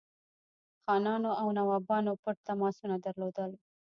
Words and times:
خانانو 0.83 1.31
او 1.41 1.47
نوابانو 1.57 2.11
پټ 2.23 2.37
تماسونه 2.47 2.95
درلودل. 3.05 3.51